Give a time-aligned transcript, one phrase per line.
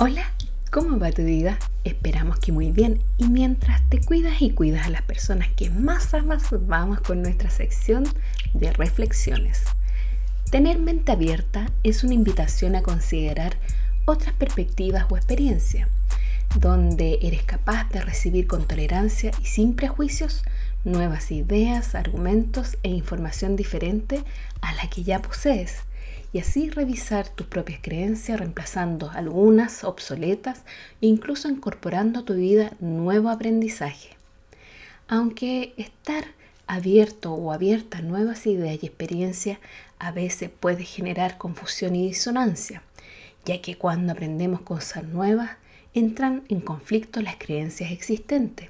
[0.00, 0.30] Hola,
[0.70, 1.58] ¿cómo va tu vida?
[1.82, 6.14] Esperamos que muy bien y mientras te cuidas y cuidas a las personas que más
[6.14, 8.04] amas, vamos con nuestra sección
[8.54, 9.64] de reflexiones.
[10.52, 13.56] Tener mente abierta es una invitación a considerar
[14.04, 15.88] otras perspectivas o experiencias,
[16.60, 20.44] donde eres capaz de recibir con tolerancia y sin prejuicios
[20.84, 24.22] nuevas ideas, argumentos e información diferente
[24.60, 25.87] a la que ya posees
[26.32, 30.62] y así revisar tus propias creencias reemplazando algunas obsoletas
[31.00, 34.10] e incluso incorporando a tu vida nuevo aprendizaje.
[35.08, 36.26] Aunque estar
[36.66, 39.58] abierto o abierta a nuevas ideas y experiencias
[39.98, 42.82] a veces puede generar confusión y disonancia,
[43.44, 45.52] ya que cuando aprendemos cosas nuevas
[45.94, 48.68] entran en conflicto las creencias existentes.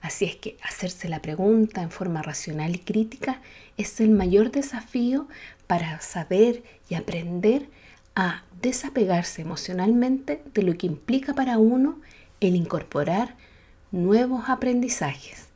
[0.00, 3.42] Así es que hacerse la pregunta en forma racional y crítica
[3.76, 5.28] es el mayor desafío
[5.68, 7.68] para saber y aprender
[8.16, 12.00] a desapegarse emocionalmente de lo que implica para uno
[12.40, 13.36] el incorporar
[13.92, 15.46] nuevos aprendizajes.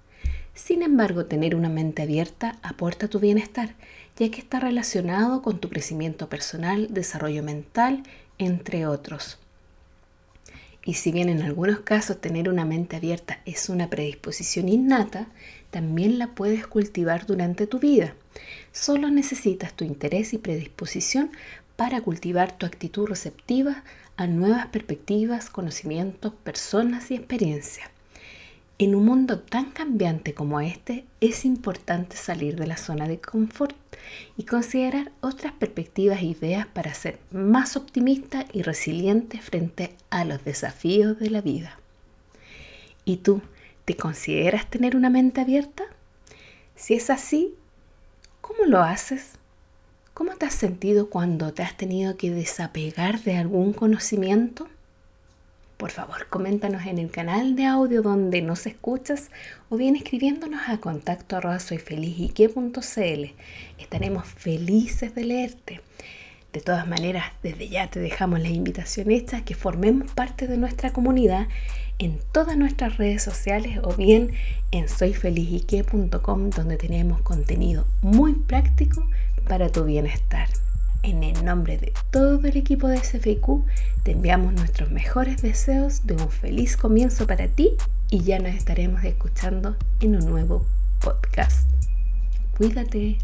[0.54, 3.74] Sin embargo, tener una mente abierta aporta tu bienestar,
[4.16, 8.04] ya que está relacionado con tu crecimiento personal, desarrollo mental,
[8.38, 9.38] entre otros.
[10.84, 15.28] Y si bien en algunos casos tener una mente abierta es una predisposición innata,
[15.70, 18.14] también la puedes cultivar durante tu vida.
[18.72, 21.30] Solo necesitas tu interés y predisposición
[21.76, 23.84] para cultivar tu actitud receptiva
[24.16, 27.88] a nuevas perspectivas, conocimientos, personas y experiencias.
[28.82, 33.76] En un mundo tan cambiante como este, es importante salir de la zona de confort
[34.36, 40.44] y considerar otras perspectivas e ideas para ser más optimista y resiliente frente a los
[40.44, 41.78] desafíos de la vida.
[43.04, 43.40] ¿Y tú,
[43.84, 45.84] te consideras tener una mente abierta?
[46.74, 47.54] Si es así,
[48.40, 49.34] ¿cómo lo haces?
[50.12, 54.66] ¿Cómo te has sentido cuando te has tenido que desapegar de algún conocimiento?
[55.82, 59.32] Por favor coméntanos en el canal de audio donde nos escuchas
[59.68, 61.56] o bien escribiéndonos a contacto arroba.
[63.78, 65.80] Estaremos felices de leerte.
[66.52, 70.92] De todas maneras, desde ya te dejamos la invitación hecha que formemos parte de nuestra
[70.92, 71.48] comunidad
[71.98, 74.30] en todas nuestras redes sociales o bien
[74.70, 79.04] en soyfelizyque.com donde tenemos contenido muy práctico
[79.48, 80.46] para tu bienestar.
[81.02, 83.64] En el nombre de todo el equipo de SFQ,
[84.04, 87.76] te enviamos nuestros mejores deseos de un feliz comienzo para ti
[88.08, 90.64] y ya nos estaremos escuchando en un nuevo
[91.00, 91.68] podcast.
[92.56, 93.18] Cuídate.